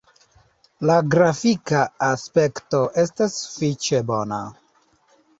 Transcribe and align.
La 0.89 0.93
grafika 1.15 1.81
aspekto 2.07 2.79
estas 3.03 3.35
sufiĉe 3.43 4.01
bona. 4.13 4.41